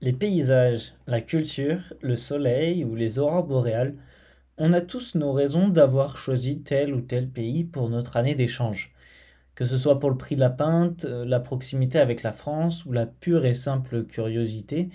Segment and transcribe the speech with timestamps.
[0.00, 3.96] Les paysages, la culture, le soleil ou les aurores boréales,
[4.56, 8.92] on a tous nos raisons d'avoir choisi tel ou tel pays pour notre année d'échange.
[9.56, 12.84] Que ce soit pour le prix de la pinte, euh, la proximité avec la France
[12.86, 14.88] ou la pure et simple curiosité,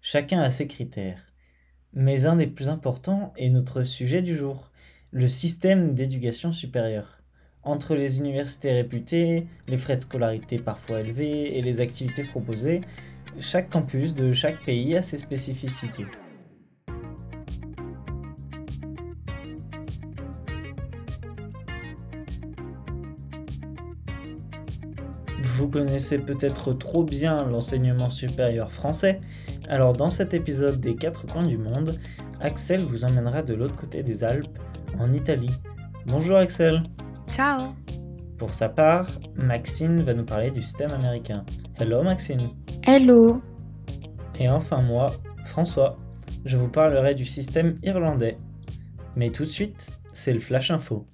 [0.00, 1.22] chacun a ses critères.
[1.92, 4.72] Mais un des plus importants est notre sujet du jour,
[5.12, 7.18] le système d'éducation supérieure.
[7.62, 12.80] Entre les universités réputées, les frais de scolarité parfois élevés et les activités proposées,
[13.40, 16.06] chaque campus de chaque pays a ses spécificités.
[25.42, 29.20] Vous connaissez peut-être trop bien l'enseignement supérieur français,
[29.68, 31.98] alors dans cet épisode des quatre coins du monde,
[32.40, 34.58] Axel vous emmènera de l'autre côté des Alpes,
[34.98, 35.50] en Italie.
[36.06, 36.82] Bonjour Axel
[37.28, 37.74] Ciao
[38.38, 41.44] Pour sa part, Maxine va nous parler du système américain.
[41.76, 42.50] Hello Maxine
[42.86, 43.42] Hello
[44.38, 45.10] Et enfin moi,
[45.44, 45.98] François,
[46.44, 48.38] je vous parlerai du système irlandais.
[49.16, 51.04] Mais tout de suite, c'est le Flash Info.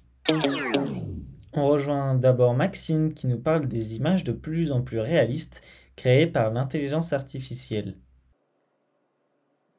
[1.53, 5.63] On rejoint d'abord Maxine qui nous parle des images de plus en plus réalistes
[5.95, 7.95] créées par l'intelligence artificielle.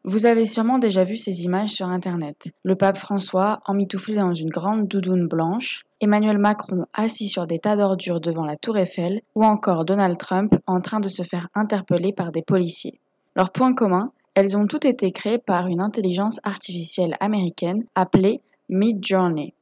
[0.09, 2.53] Vous avez sûrement déjà vu ces images sur Internet.
[2.63, 7.75] Le pape François emmitouflé dans une grande doudoune blanche, Emmanuel Macron assis sur des tas
[7.75, 12.13] d'ordures devant la tour Eiffel, ou encore Donald Trump en train de se faire interpeller
[12.13, 13.01] par des policiers.
[13.35, 19.55] Leur point commun, elles ont toutes été créées par une intelligence artificielle américaine appelée Midjourney.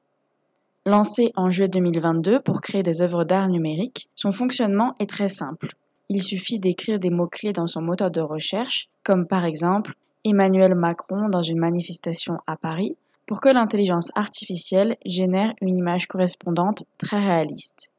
[0.84, 5.68] Lancé en juillet 2022 pour créer des œuvres d'art numériques, son fonctionnement est très simple.
[6.10, 11.28] Il suffit d'écrire des mots-clés dans son moteur de recherche, comme par exemple Emmanuel Macron
[11.28, 17.90] dans une manifestation à Paris, pour que l'intelligence artificielle génère une image correspondante très réaliste.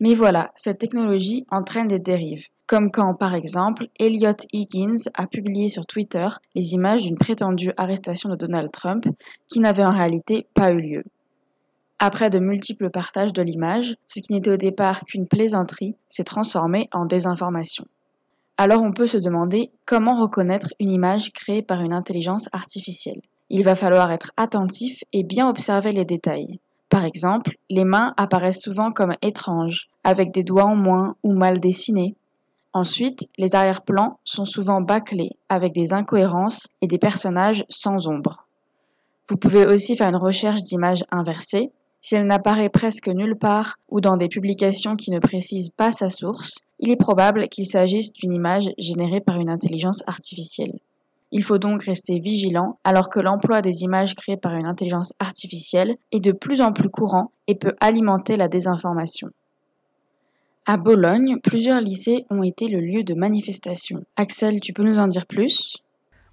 [0.00, 5.68] Mais voilà, cette technologie entraîne des dérives, comme quand par exemple Elliot Higgins a publié
[5.68, 9.06] sur Twitter les images d'une prétendue arrestation de Donald Trump
[9.48, 11.04] qui n'avait en réalité pas eu lieu.
[12.00, 16.88] Après de multiples partages de l'image, ce qui n'était au départ qu'une plaisanterie s'est transformé
[16.92, 17.86] en désinformation.
[18.56, 23.20] Alors on peut se demander comment reconnaître une image créée par une intelligence artificielle.
[23.50, 26.60] Il va falloir être attentif et bien observer les détails.
[26.88, 31.58] Par exemple, les mains apparaissent souvent comme étranges, avec des doigts en moins ou mal
[31.58, 32.14] dessinés.
[32.72, 38.46] Ensuite, les arrière-plans sont souvent bâclés, avec des incohérences et des personnages sans ombre.
[39.28, 44.00] Vous pouvez aussi faire une recherche d'images inversées, si elle n'apparaît presque nulle part ou
[44.00, 48.34] dans des publications qui ne précisent pas sa source, il est probable qu'il s'agisse d'une
[48.34, 50.78] image générée par une intelligence artificielle.
[51.32, 55.96] Il faut donc rester vigilant alors que l'emploi des images créées par une intelligence artificielle
[56.12, 59.30] est de plus en plus courant et peut alimenter la désinformation.
[60.66, 64.04] À Bologne, plusieurs lycées ont été le lieu de manifestations.
[64.16, 65.82] Axel, tu peux nous en dire plus?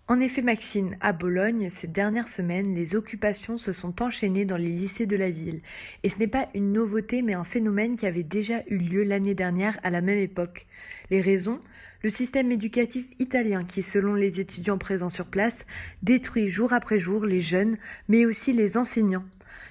[0.08, 4.70] En effet, Maxine, à Bologne, ces dernières semaines, les occupations se sont enchaînées dans les
[4.70, 5.62] lycées de la ville.
[6.04, 9.36] Et ce n'est pas une nouveauté, mais un phénomène qui avait déjà eu lieu l'année
[9.36, 10.68] dernière à la même époque.
[11.12, 11.60] Les raisons?
[12.04, 15.66] Le système éducatif italien qui, selon les étudiants présents sur place,
[16.02, 17.78] détruit jour après jour les jeunes,
[18.10, 19.26] mais aussi les enseignants.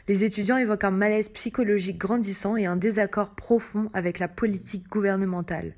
[0.08, 5.74] Les étudiants évoquent un malaise psychologique grandissant et un désaccord profond avec la politique gouvernementale.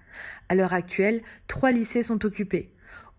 [0.49, 2.71] À l'heure actuelle, trois lycées sont occupés.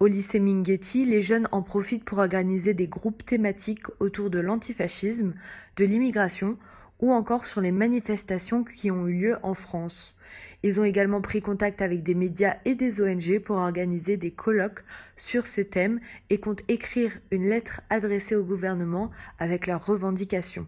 [0.04, 5.34] Au lycée Minghetti, les jeunes en profitent pour organiser des groupes thématiques autour de l'antifascisme,
[5.78, 6.58] de l'immigration
[7.00, 10.18] ou encore sur les manifestations qui ont eu lieu en France.
[10.62, 14.84] Ils ont également pris contact avec des médias et des ONG pour organiser des colloques
[15.16, 19.10] sur ces thèmes et comptent écrire une lettre adressée au gouvernement
[19.40, 20.68] avec leurs revendications.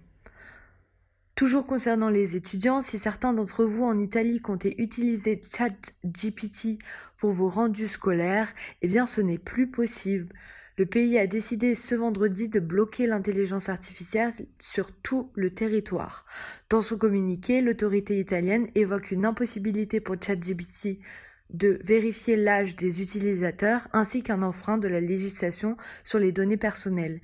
[1.36, 6.78] Toujours concernant les étudiants, si certains d'entre vous en Italie comptaient utiliser ChatGPT
[7.18, 10.30] pour vos rendus scolaires, eh bien ce n'est plus possible.
[10.78, 16.26] Le pays a décidé ce vendredi de bloquer l'intelligence artificielle sur tout le territoire.
[16.70, 21.00] Dans son communiqué, l'autorité italienne évoque une impossibilité pour ChatGPT
[21.52, 27.22] de vérifier l'âge des utilisateurs ainsi qu'un enfreint de la législation sur les données personnelles.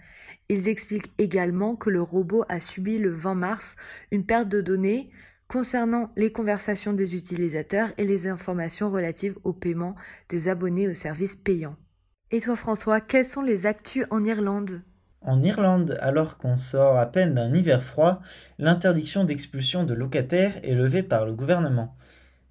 [0.50, 3.76] Ils expliquent également que le robot a subi le 20 mars
[4.12, 5.10] une perte de données
[5.48, 9.96] concernant les conversations des utilisateurs et les informations relatives au paiement
[10.30, 11.76] des abonnés aux services payants.
[12.32, 14.82] Et toi François, quelles sont les actus en Irlande?
[15.20, 18.22] En Irlande, alors qu'on sort à peine d'un hiver froid,
[18.58, 21.96] l'interdiction d'expulsion de locataires est levée par le gouvernement.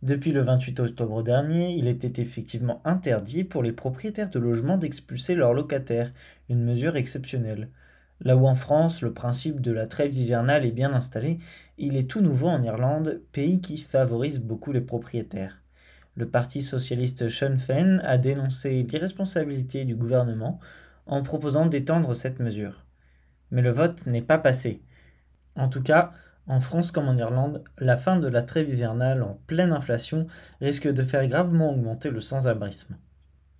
[0.02, 5.34] Depuis le 28 octobre dernier, il était effectivement interdit pour les propriétaires de logements d'expulser
[5.34, 6.10] leurs locataires,
[6.48, 7.68] une mesure exceptionnelle.
[8.22, 11.38] Là où en France, le principe de la trêve hivernale est bien installé,
[11.76, 15.60] il est tout nouveau en Irlande, pays qui favorise beaucoup les propriétaires.
[16.14, 20.60] Le parti socialiste Sinn Féin a dénoncé l'irresponsabilité du gouvernement
[21.06, 22.86] en proposant d'étendre cette mesure.
[23.50, 24.82] Mais le vote n'est pas passé.
[25.56, 26.12] En tout cas,
[26.46, 30.26] en France comme en Irlande, la fin de la trêve hivernale en pleine inflation
[30.60, 32.96] risque de faire gravement augmenter le sans-abrisme.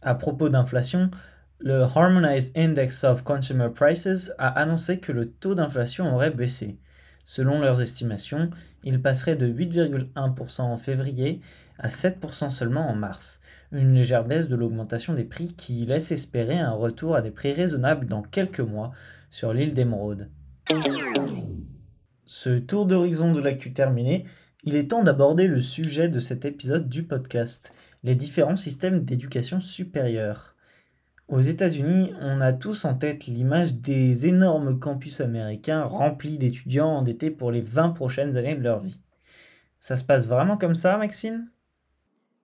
[0.03, 1.11] À propos d'inflation,
[1.59, 6.79] le Harmonized Index of Consumer Prices a annoncé que le taux d'inflation aurait baissé.
[7.25, 8.51] Selon leurs estimations,
[8.83, 11.41] il passerait de 8,1% en février
[11.79, 13.41] à 7% seulement en mars,
[13.73, 17.53] une légère baisse de l'augmentation des prix qui laisse espérer un retour à des prix
[17.53, 18.91] raisonnables dans quelques mois
[19.31, 20.29] sur l'île d'Émeraude.
[22.33, 24.25] Ce tour d'horizon de l'actu terminé,
[24.63, 27.75] il est temps d'aborder le sujet de cet épisode du podcast,
[28.05, 30.55] les différents systèmes d'éducation supérieure.
[31.27, 37.33] Aux États-Unis, on a tous en tête l'image des énormes campus américains remplis d'étudiants endettés
[37.33, 39.01] pour les 20 prochaines années de leur vie.
[39.81, 41.51] Ça se passe vraiment comme ça, Maxine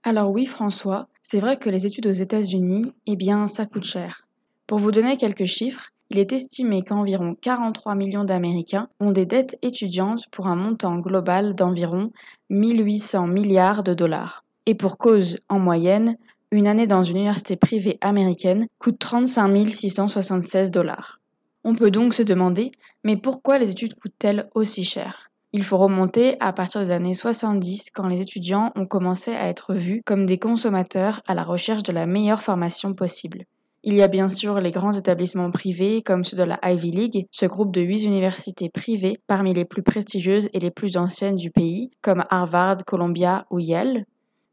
[0.02, 4.26] Alors oui, François, c'est vrai que les études aux États-Unis, eh bien, ça coûte cher.
[4.66, 9.58] Pour vous donner quelques chiffres, il est estimé qu'environ 43 millions d'Américains ont des dettes
[9.62, 12.12] étudiantes pour un montant global d'environ
[12.50, 14.44] 1800 milliards de dollars.
[14.66, 16.16] Et pour cause, en moyenne,
[16.52, 21.20] une année dans une université privée américaine coûte 35 676 dollars.
[21.64, 22.70] On peut donc se demander,
[23.02, 25.30] mais pourquoi les études coûtent-elles aussi cher?
[25.52, 29.74] Il faut remonter à partir des années 70 quand les étudiants ont commencé à être
[29.74, 33.44] vus comme des consommateurs à la recherche de la meilleure formation possible.
[33.88, 37.28] Il y a bien sûr les grands établissements privés comme ceux de la Ivy League,
[37.30, 41.52] ce groupe de huit universités privées parmi les plus prestigieuses et les plus anciennes du
[41.52, 44.04] pays, comme Harvard, Columbia ou Yale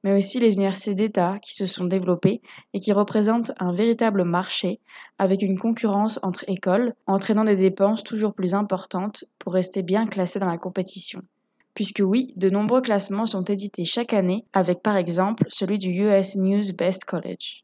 [0.04, 2.42] mais aussi les universités d'État qui se sont développées
[2.74, 4.80] et qui représentent un véritable marché
[5.18, 10.40] avec une concurrence entre écoles, entraînant des dépenses toujours plus importantes pour rester bien classées
[10.40, 11.22] dans la compétition.
[11.74, 16.36] Puisque oui, de nombreux classements sont édités chaque année, avec par exemple celui du US
[16.36, 17.64] News Best College.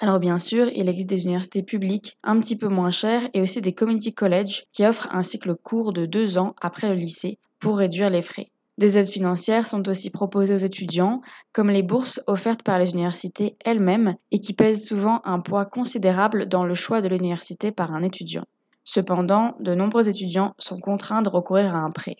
[0.00, 3.60] Alors bien sûr, il existe des universités publiques un petit peu moins chères et aussi
[3.60, 7.78] des community colleges qui offrent un cycle court de deux ans après le lycée pour
[7.78, 8.52] réduire les frais.
[8.78, 11.20] Des aides financières sont aussi proposées aux étudiants,
[11.52, 16.46] comme les bourses offertes par les universités elles-mêmes et qui pèsent souvent un poids considérable
[16.46, 18.44] dans le choix de l'université par un étudiant.
[18.84, 22.18] Cependant, de nombreux étudiants sont contraints de recourir à un prêt.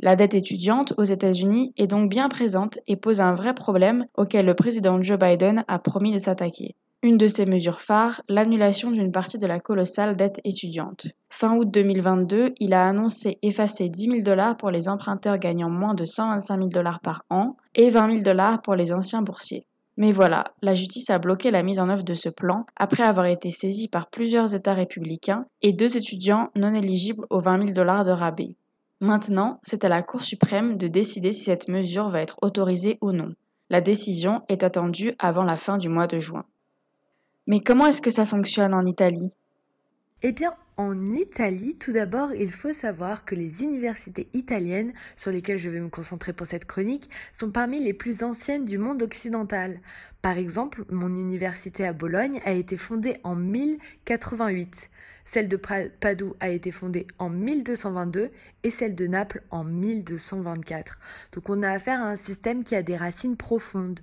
[0.00, 4.44] La dette étudiante aux États-Unis est donc bien présente et pose un vrai problème auquel
[4.44, 6.76] le président Joe Biden a promis de s'attaquer.
[7.04, 11.08] Une de ces mesures phares, l'annulation d'une partie de la colossale dette étudiante.
[11.28, 15.92] Fin août 2022, il a annoncé effacer 10 000 dollars pour les emprunteurs gagnant moins
[15.92, 19.66] de 125 000 dollars par an et 20 000 dollars pour les anciens boursiers.
[19.98, 23.26] Mais voilà, la justice a bloqué la mise en œuvre de ce plan après avoir
[23.26, 28.04] été saisie par plusieurs États républicains et deux étudiants non éligibles aux 20 000 dollars
[28.04, 28.56] de rabais.
[29.02, 33.12] Maintenant, c'est à la Cour suprême de décider si cette mesure va être autorisée ou
[33.12, 33.34] non.
[33.68, 36.46] La décision est attendue avant la fin du mois de juin.
[37.46, 39.30] Mais comment est-ce que ça fonctionne en Italie?
[40.22, 45.58] Eh bien, en Italie, tout d'abord, il faut savoir que les universités italiennes, sur lesquelles
[45.58, 49.78] je vais me concentrer pour cette chronique, sont parmi les plus anciennes du monde occidental.
[50.22, 54.90] Par exemple, mon université à Bologne a été fondée en 1088,
[55.26, 58.30] celle de Padoue a été fondée en 1222
[58.62, 60.98] et celle de Naples en 1224.
[61.32, 64.00] Donc on a affaire à un système qui a des racines profondes.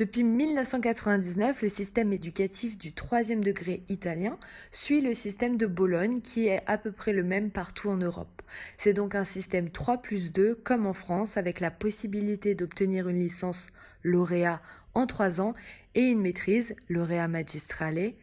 [0.00, 4.38] Depuis 1999, le système éducatif du troisième degré italien
[4.70, 8.40] suit le système de Bologne qui est à peu près le même partout en Europe.
[8.78, 13.18] C'est donc un système 3 plus 2 comme en France avec la possibilité d'obtenir une
[13.18, 13.66] licence
[14.02, 14.62] lauréat
[14.94, 15.52] en 3 ans
[15.94, 18.14] et une maîtrise lauréat magistrale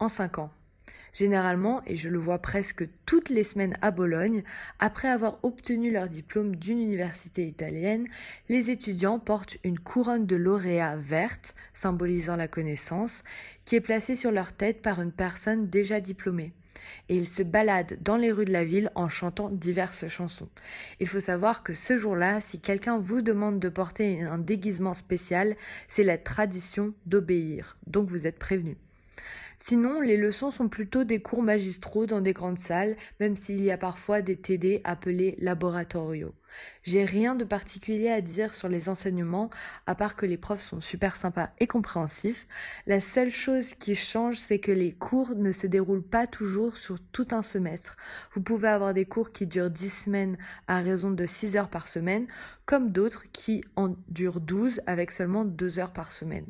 [0.00, 0.50] en 5 ans.
[1.12, 4.42] Généralement, et je le vois presque toutes les semaines à Bologne,
[4.78, 8.06] après avoir obtenu leur diplôme d'une université italienne,
[8.48, 13.22] les étudiants portent une couronne de lauréat verte, symbolisant la connaissance,
[13.64, 16.52] qui est placée sur leur tête par une personne déjà diplômée
[17.08, 20.48] et ils se baladent dans les rues de la ville en chantant diverses chansons.
[21.00, 25.56] Il faut savoir que ce jour-là, si quelqu'un vous demande de porter un déguisement spécial,
[25.88, 28.76] c'est la tradition d'obéir, donc vous êtes prévenu.
[29.62, 33.70] Sinon, les leçons sont plutôt des cours magistraux dans des grandes salles, même s'il y
[33.70, 36.34] a parfois des TD appelés laboratorio.
[36.82, 39.50] J'ai rien de particulier à dire sur les enseignements,
[39.86, 42.48] à part que les profs sont super sympas et compréhensifs.
[42.86, 46.98] La seule chose qui change, c'est que les cours ne se déroulent pas toujours sur
[47.12, 47.98] tout un semestre.
[48.32, 50.38] Vous pouvez avoir des cours qui durent 10 semaines
[50.68, 52.26] à raison de 6 heures par semaine,
[52.64, 56.46] comme d'autres qui en durent 12 avec seulement 2 heures par semaine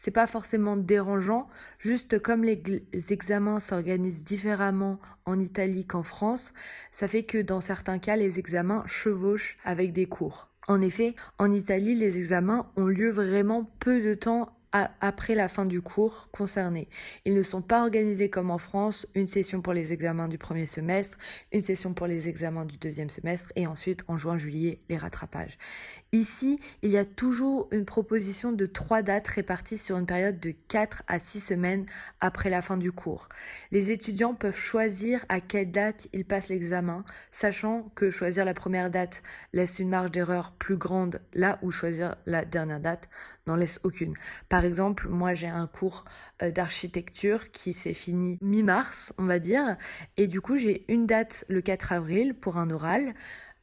[0.00, 1.46] c'est pas forcément dérangeant,
[1.78, 2.62] juste comme les,
[3.10, 6.54] examens s'organisent différemment en Italie qu'en France,
[6.90, 10.48] ça fait que dans certains cas les examens chevauchent avec des cours.
[10.68, 15.66] En effet, en Italie, les examens ont lieu vraiment peu de temps après la fin
[15.66, 16.88] du cours concerné.
[17.24, 20.66] Ils ne sont pas organisés comme en France, une session pour les examens du premier
[20.66, 21.18] semestre,
[21.52, 25.58] une session pour les examens du deuxième semestre et ensuite en juin-juillet les rattrapages.
[26.12, 30.52] Ici, il y a toujours une proposition de trois dates réparties sur une période de
[30.68, 31.86] 4 à 6 semaines
[32.20, 33.28] après la fin du cours.
[33.70, 38.90] Les étudiants peuvent choisir à quelle date ils passent l'examen, sachant que choisir la première
[38.90, 39.22] date
[39.52, 43.08] laisse une marge d'erreur plus grande là où choisir la dernière date
[43.56, 44.14] laisse aucune.
[44.48, 46.04] Par exemple, moi j'ai un cours
[46.42, 49.76] euh, d'architecture qui s'est fini mi-mars, on va dire,
[50.16, 53.14] et du coup j'ai une date le 4 avril pour un oral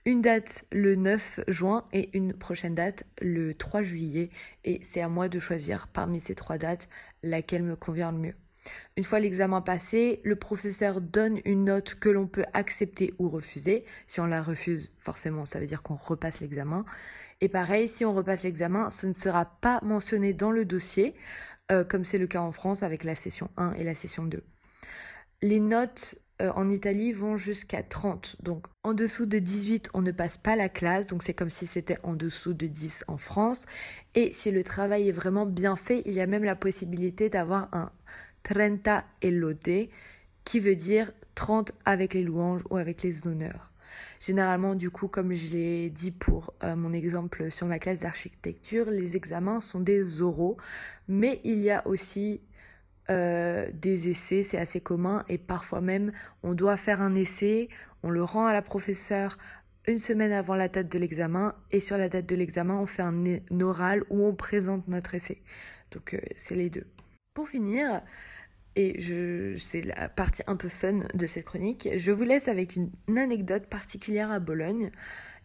[0.08, 4.30] une date le 9 juin et une prochaine date le 3 juillet.
[4.64, 6.88] Et c'est à moi de choisir parmi ces trois dates
[7.24, 8.36] laquelle me convient le mieux.
[8.96, 13.86] Une fois l'examen passé, le professeur donne une note que l'on peut accepter ou refuser.
[14.08, 16.86] Si on la refuse, forcément, ça veut dire qu'on repasse l'examen.
[17.42, 21.16] Et pareil, si on repasse l'examen, ce ne sera pas mentionné dans le dossier,
[21.72, 24.44] euh, comme c'est le cas en France avec la session 1 et la session 2.
[25.42, 28.38] Les notes euh, en Italie vont jusqu'à 30.
[28.44, 31.66] Donc en dessous de 18, on ne passe pas la classe, donc c'est comme si
[31.66, 33.66] c'était en dessous de 10 en France.
[34.14, 37.70] Et si le travail est vraiment bien fait, il y a même la possibilité d'avoir
[37.74, 37.92] un
[38.48, 38.88] 30
[39.24, 39.90] lode,
[40.44, 43.72] qui veut dire 30 avec les louanges ou avec les honneurs.
[44.20, 48.90] Généralement, du coup, comme je l'ai dit pour euh, mon exemple sur ma classe d'architecture,
[48.90, 50.58] les examens sont des oraux,
[51.08, 52.42] mais il y a aussi
[53.10, 56.12] euh, des essais, c'est assez commun et parfois même
[56.44, 57.70] on doit faire un essai,
[58.04, 59.38] on le rend à la professeure
[59.88, 63.04] une semaine avant la date de l'examen et sur la date de l'examen on fait
[63.04, 63.24] un,
[63.62, 65.42] oral où on présente notre essai.
[65.92, 66.86] Donc euh, c'est les deux.
[67.34, 68.02] Pour finir,
[68.78, 72.92] et c'est la partie un peu fun de cette chronique, je vous laisse avec une
[73.18, 74.92] anecdote particulière à Bologne.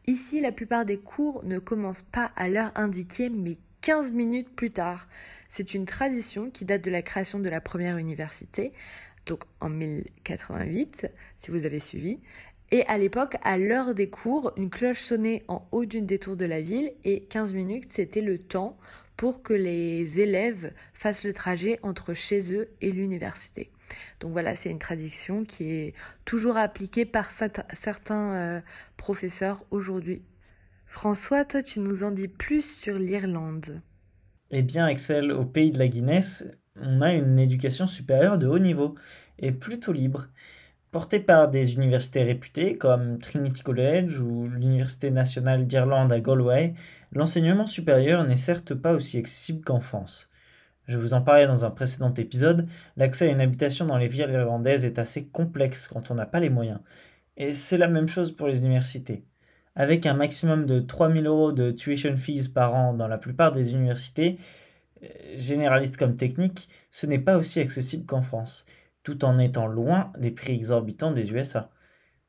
[0.07, 4.71] Ici, la plupart des cours ne commencent pas à l'heure indiquée, mais 15 minutes plus
[4.71, 5.09] tard.
[5.49, 8.75] C'est une tradition qui date de la création de la première université,
[9.25, 11.07] donc en 1088,
[11.39, 12.19] si vous avez suivi.
[12.71, 16.37] Et à l'époque, à l'heure des cours, une cloche sonnait en haut d'une des tours
[16.37, 18.77] de la ville et 15 minutes, c'était le temps
[19.23, 23.71] pour que les élèves fassent le trajet entre chez eux et l'université.
[24.19, 28.61] Donc voilà, c'est une tradition qui est toujours appliquée par certains euh,
[28.97, 30.23] professeurs aujourd'hui
[30.87, 33.81] François, toi, tu nous en dis plus sur l'Irlande.
[34.51, 36.45] Eh bien, Excel, au pays de la Guinness,
[36.81, 38.97] on a une éducation supérieure de haut niveau
[39.39, 40.27] et plutôt libre.
[40.91, 46.75] Portée par des universités réputées comme Trinity College ou l'Université nationale d'Irlande à Galway,
[47.13, 50.29] l'enseignement supérieur n'est certes pas aussi accessible qu'en France.
[50.89, 52.67] Je vous en parlais dans un précédent épisode,
[52.97, 56.41] l'accès à une habitation dans les villes irlandaises est assez complexe quand on n'a pas
[56.41, 56.81] les moyens.
[57.37, 59.25] Et c'est la même chose pour les universités.
[59.75, 63.73] Avec un maximum de 3000 euros de tuition fees par an dans la plupart des
[63.73, 64.39] universités,
[65.03, 68.67] euh, généralistes comme techniques, ce n'est pas aussi accessible qu'en France,
[69.03, 71.71] tout en étant loin des prix exorbitants des USA.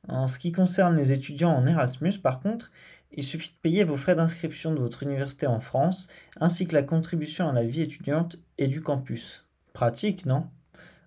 [0.07, 2.71] En ce qui concerne les étudiants en Erasmus, par contre,
[3.15, 6.07] il suffit de payer vos frais d'inscription de votre université en France,
[6.39, 9.47] ainsi que la contribution à la vie étudiante et du campus.
[9.73, 10.47] Pratique, non?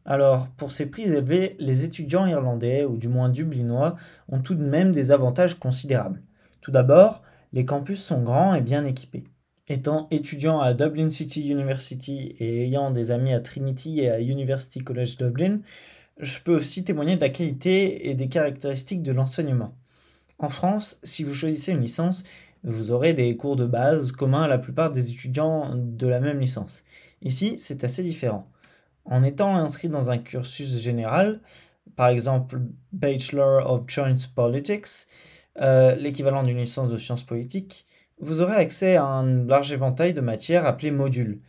[0.05, 3.97] Alors, pour ces prix élevés, les étudiants irlandais, ou du moins dublinois,
[4.29, 6.23] ont tout de même des avantages considérables.
[6.61, 7.23] Tout d'abord,
[7.53, 9.25] les campus sont grands et bien équipés.
[9.69, 14.79] Étant étudiant à Dublin City University et ayant des amis à Trinity et à University
[14.79, 15.59] College Dublin,
[16.19, 19.75] je peux aussi témoigner de la qualité et des caractéristiques de l'enseignement.
[20.39, 22.25] En France, si vous choisissez une licence,
[22.63, 26.41] vous aurez des cours de base communs à la plupart des étudiants de la même
[26.41, 26.83] licence.
[27.23, 28.51] Ici, c'est assez différent.
[29.05, 31.41] En étant inscrit dans un cursus général,
[31.95, 32.61] par exemple
[32.93, 35.07] Bachelor of Joint Politics,
[35.61, 37.87] euh, l'équivalent d'une licence de sciences politiques,
[38.21, 41.41] vous aurez accès à un large éventail de matières appelées modules.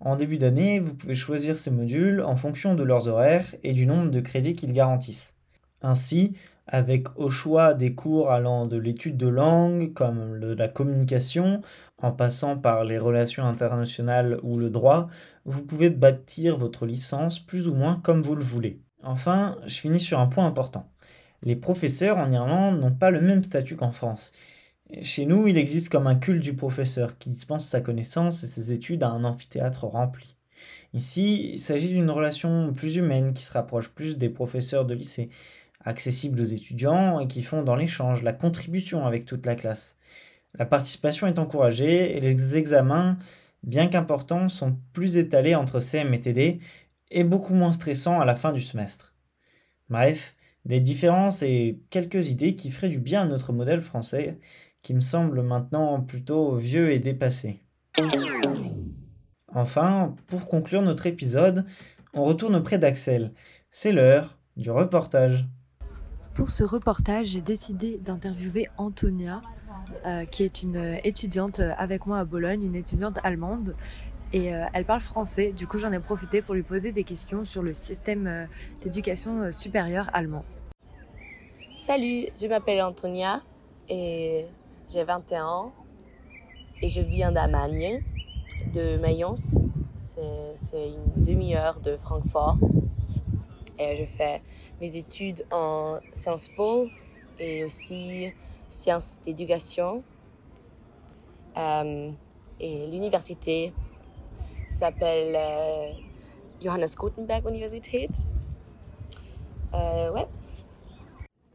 [0.00, 3.86] En début d'année, vous pouvez choisir ces modules en fonction de leurs horaires et du
[3.86, 5.36] nombre de crédits qu'ils garantissent.
[5.82, 6.34] Ainsi,
[6.66, 11.60] avec au choix des cours allant de l'étude de langue comme de la communication,
[11.98, 15.08] en passant par les relations internationales ou le droit,
[15.44, 18.80] vous pouvez bâtir votre licence plus ou moins comme vous le voulez.
[19.02, 20.88] Enfin, je finis sur un point important.
[21.42, 24.30] Les professeurs en Irlande n'ont pas le même statut qu'en France.
[25.00, 28.72] Chez nous, il existe comme un culte du professeur qui dispense sa connaissance et ses
[28.72, 30.36] études à un amphithéâtre rempli.
[30.94, 35.30] Ici, il s'agit d'une relation plus humaine qui se rapproche plus des professeurs de lycée,
[35.84, 39.96] accessibles aux étudiants et qui font dans l'échange la contribution avec toute la classe.
[40.54, 43.18] La participation est encouragée et les examens,
[43.62, 46.60] bien qu'importants, sont plus étalés entre CM et TD
[47.10, 49.14] et beaucoup moins stressants à la fin du semestre.
[49.88, 54.38] Bref, des différences et quelques idées qui feraient du bien à notre modèle français,
[54.82, 57.60] qui me semble maintenant plutôt vieux et dépassé.
[59.54, 61.64] Enfin, pour conclure notre épisode,
[62.14, 63.32] on retourne auprès d'Axel.
[63.70, 65.46] C'est l'heure du reportage.
[66.34, 69.42] Pour ce reportage, j'ai décidé d'interviewer Antonia,
[70.06, 73.76] euh, qui est une étudiante avec moi à Bologne, une étudiante allemande.
[74.32, 77.44] Et euh, elle parle français, du coup j'en ai profité pour lui poser des questions
[77.44, 78.46] sur le système euh,
[78.80, 80.42] d'éducation supérieure allemand.
[81.76, 83.42] Salut, je m'appelle Antonia
[83.90, 84.46] et
[84.88, 85.72] j'ai 21 ans
[86.80, 88.02] et je vis en Allemagne,
[88.72, 89.60] de Mayence.
[89.94, 92.56] C'est une demi-heure de Francfort.
[93.78, 94.40] Et je fais
[94.82, 96.88] mes études en Sciences Po
[97.38, 98.32] et aussi
[98.68, 100.02] sciences d'éducation.
[101.56, 102.10] Euh,
[102.58, 103.72] et l'université
[104.68, 105.92] s'appelle euh,
[106.60, 108.10] Johannes Gutenberg Universität.
[109.72, 110.26] Euh, ouais.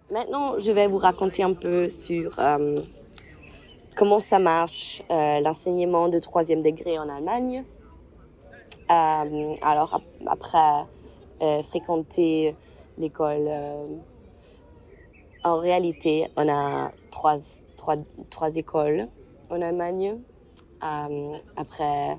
[0.10, 2.40] Maintenant, je vais vous raconter un peu sur
[3.98, 7.66] comment ça marche l'enseignement de troisième degré en Allemagne.
[8.88, 10.86] alors après
[11.64, 12.56] fréquenter
[12.98, 13.48] l'école.
[13.48, 13.86] Euh,
[15.44, 17.38] en réalité, on a trois,
[17.78, 17.96] trois,
[18.30, 19.08] trois écoles
[19.50, 20.20] en Allemagne
[20.84, 22.18] euh, après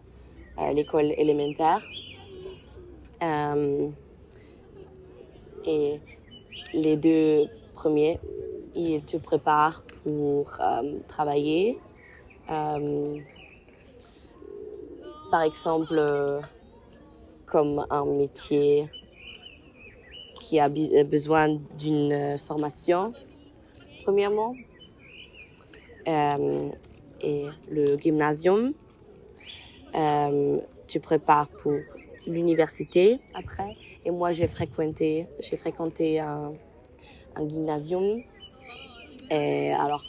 [0.58, 1.82] euh, l'école élémentaire.
[5.66, 6.00] et
[6.73, 8.18] les deux premiers,
[8.75, 10.58] ils te préparent pour
[11.08, 11.78] travailler.
[15.30, 16.00] par exemple,
[17.44, 18.88] comme un métier
[20.38, 23.12] qui a euh, besoin d'une euh, formation,
[24.02, 24.54] premièrement.
[26.07, 26.68] Euh,
[27.21, 28.73] et le gymnasium,
[30.87, 31.73] tu prépares pour
[32.26, 33.76] l'université après.
[34.04, 36.52] Et moi, j'ai fréquenté, j'ai fréquenté un,
[37.35, 38.23] un gymnasium.
[39.30, 40.04] Et alors,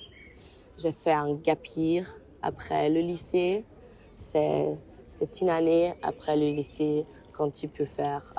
[0.78, 2.06] j'ai fait un gap year
[2.42, 3.66] après le lycée.
[4.16, 4.78] C'est,
[5.10, 8.34] c'est une année après le lycée quand tu peux faire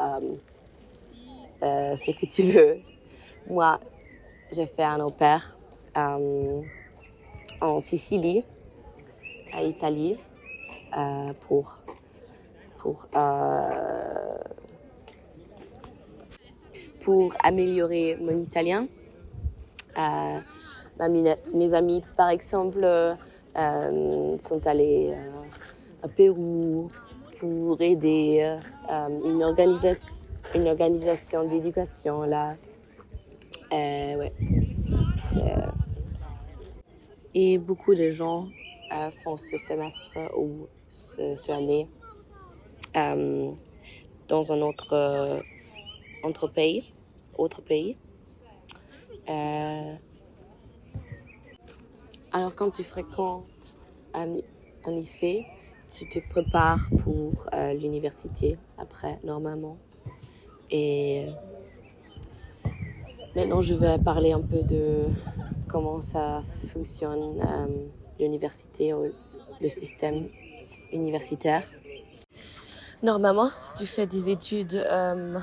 [1.61, 2.79] ce que tu veux.
[3.49, 3.81] Moi,
[4.53, 5.13] j'ai fait un au
[5.97, 6.63] euh,
[7.61, 8.43] en Sicile,
[9.53, 10.17] à Italie,
[10.97, 11.77] euh, pour,
[12.79, 13.09] pour,
[17.03, 18.87] pour améliorer mon italien.
[20.99, 23.17] mes amis, par exemple,
[23.55, 25.15] sont allés
[26.03, 26.89] à Pérou
[27.39, 28.59] pour aider
[29.25, 32.57] une organisation une organisation d'éducation là.
[33.73, 34.33] Euh, ouais.
[37.35, 38.49] Et beaucoup de gens
[38.93, 41.89] euh, font ce semestre ou ce, année
[42.97, 43.53] euh,
[44.27, 45.41] dans un autre,
[46.25, 46.93] autre pays,
[47.39, 47.97] autre pays.
[52.33, 53.75] alors quand tu fréquentes
[54.15, 54.41] un
[54.89, 55.47] lycée,
[55.93, 59.79] tu te prépares pour l'université après, normalement.
[60.71, 61.27] Et
[63.35, 65.07] maintenant, je vais parler un peu de
[65.69, 67.67] comment ça fonctionne euh,
[68.19, 68.93] l'université,
[69.61, 70.29] le système
[70.93, 71.65] universitaire.
[73.03, 75.39] Normalement, si tu fais des études euh,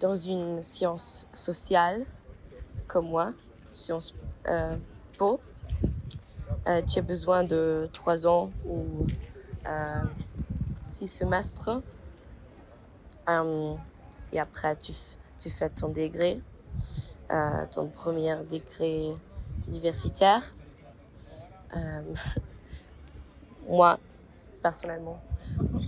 [0.00, 2.06] dans une science sociale,
[2.86, 3.34] comme moi,
[3.74, 4.14] science
[4.48, 4.74] euh,
[5.18, 5.38] po,
[6.66, 9.06] euh, tu as besoin de trois ans ou
[10.86, 11.82] six semestres.
[14.32, 14.92] Et après, tu,
[15.38, 16.40] tu fais ton degré,
[17.30, 19.12] euh, ton premier degré
[19.68, 20.42] universitaire.
[21.76, 22.02] Euh,
[23.68, 23.98] moi,
[24.62, 25.20] personnellement,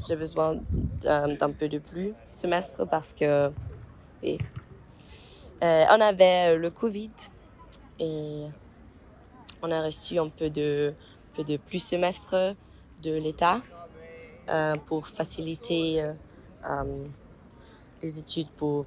[0.06, 0.60] j'ai besoin
[1.02, 3.50] d'un peu de plus semestre parce que
[4.24, 7.12] euh, on avait le Covid
[7.98, 8.46] et
[9.62, 10.94] on a reçu un peu de,
[11.36, 12.54] peu de plus semestre
[13.02, 13.60] de l'État
[14.48, 16.84] euh, pour faciliter euh,
[18.02, 18.86] les études pour,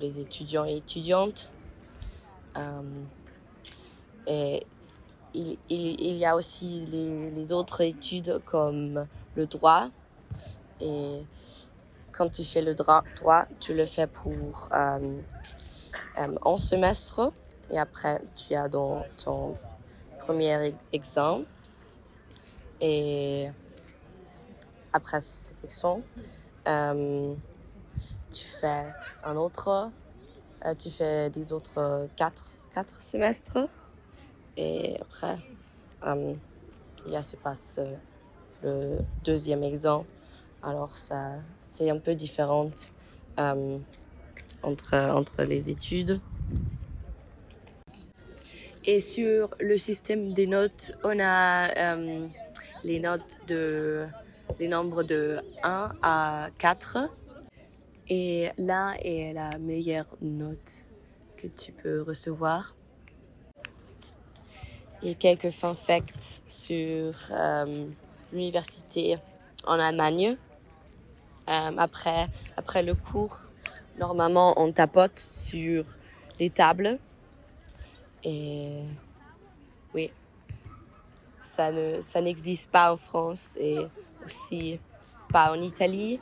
[0.00, 1.50] les étudiants et étudiantes.
[2.56, 2.82] Euh,
[4.26, 4.66] et
[5.34, 9.06] il, y a aussi les, autres études comme
[9.36, 9.88] le droit.
[10.80, 11.22] Et
[12.12, 13.04] quand tu fais le droit,
[13.60, 15.20] tu le fais pour euh,
[16.18, 17.32] euh, un semestre.
[17.70, 19.56] Et après, tu as ton
[20.20, 21.42] premier examen.
[22.80, 23.48] Et
[24.92, 26.00] après cet examen,
[28.30, 28.84] tu fais
[29.24, 29.90] un autre,
[30.64, 33.58] euh, tu fais des autres quatre, quatre semestres.
[34.56, 35.38] Et après,
[36.04, 36.34] euh,
[37.06, 37.94] il y a se passe euh,
[38.62, 40.04] le deuxième examen.
[40.62, 42.70] Alors, ça, c'est un peu différent
[44.62, 46.20] entre, entre les études.
[48.84, 52.26] Et sur le système des notes, on a euh,
[52.84, 54.06] les notes de
[54.58, 57.10] les nombres de 1 à 4.
[58.10, 60.84] Et là est la meilleure note
[61.36, 62.74] que tu peux recevoir.
[65.02, 67.86] Et quelques fun facts sur euh,
[68.32, 69.18] l'université
[69.66, 70.36] en Allemagne.
[71.48, 73.40] Euh, après, après le cours,
[73.98, 75.84] normalement, on tapote sur
[76.40, 76.98] les tables.
[78.24, 78.82] Et
[79.94, 80.10] oui,
[81.44, 83.78] ça ne, ça n'existe pas en France et
[84.24, 84.80] aussi
[85.30, 86.20] pas en Italie.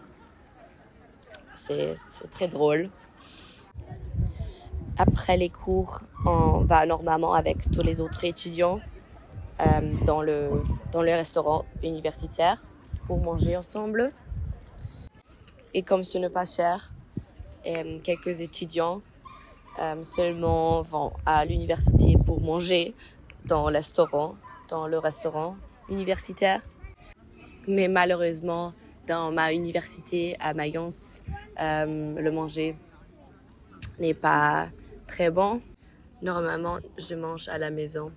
[1.56, 1.94] C'est,
[2.30, 2.90] très drôle.
[4.98, 8.80] Après les cours, on va normalement avec tous les autres étudiants
[9.60, 9.64] euh,
[10.04, 12.62] dans, le, dans le restaurant universitaire
[13.06, 14.12] pour manger ensemble.
[15.74, 16.92] Et comme ce n'est pas cher,
[17.66, 19.02] euh, quelques étudiants
[19.78, 22.94] euh, seulement vont à l'université pour manger
[23.44, 23.70] dans
[24.68, 25.56] dans le restaurant
[25.88, 26.62] universitaire.
[27.68, 28.72] Mais malheureusement,
[29.06, 31.22] dans ma université à Mayence,
[31.60, 32.76] euh, le manger
[33.98, 34.68] n'est pas
[35.06, 35.60] très bon.
[36.22, 38.10] Normalement, je mange à la maison.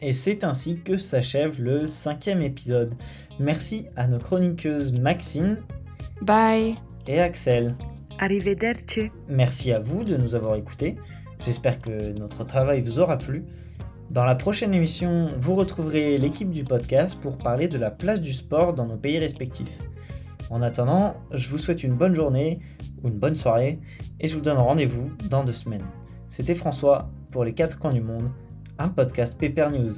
[0.00, 2.94] Et c'est ainsi que s'achève le cinquième épisode.
[3.38, 5.62] Merci à nos chroniqueuses Maxine
[6.20, 7.76] Bye et Axel.
[8.18, 9.10] Arrivederci.
[9.28, 10.96] Merci à vous de nous avoir écoutés.
[11.44, 13.44] J'espère que notre travail vous aura plu.
[14.14, 18.32] Dans la prochaine émission, vous retrouverez l'équipe du podcast pour parler de la place du
[18.32, 19.80] sport dans nos pays respectifs.
[20.50, 22.60] En attendant, je vous souhaite une bonne journée
[23.02, 23.80] ou une bonne soirée
[24.20, 25.84] et je vous donne rendez-vous dans deux semaines.
[26.28, 28.28] C'était François pour les 4 coins du monde,
[28.78, 29.94] un podcast Paper News.